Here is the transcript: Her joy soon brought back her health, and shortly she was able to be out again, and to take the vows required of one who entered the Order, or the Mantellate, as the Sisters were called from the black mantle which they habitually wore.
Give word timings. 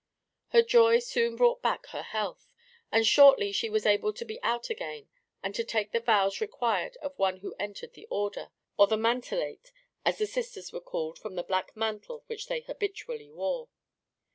Her 0.47 0.63
joy 0.63 0.97
soon 0.97 1.35
brought 1.35 1.61
back 1.61 1.85
her 1.89 2.01
health, 2.01 2.51
and 2.91 3.05
shortly 3.05 3.51
she 3.51 3.69
was 3.69 3.85
able 3.85 4.13
to 4.13 4.25
be 4.25 4.41
out 4.41 4.67
again, 4.71 5.07
and 5.43 5.53
to 5.53 5.63
take 5.63 5.91
the 5.91 5.99
vows 5.99 6.41
required 6.41 6.97
of 7.03 7.15
one 7.19 7.41
who 7.41 7.53
entered 7.59 7.93
the 7.93 8.07
Order, 8.09 8.49
or 8.77 8.87
the 8.87 8.97
Mantellate, 8.97 9.71
as 10.03 10.17
the 10.17 10.25
Sisters 10.25 10.73
were 10.73 10.81
called 10.81 11.19
from 11.19 11.35
the 11.35 11.43
black 11.43 11.77
mantle 11.77 12.23
which 12.25 12.47
they 12.47 12.61
habitually 12.61 13.29
wore. 13.29 13.69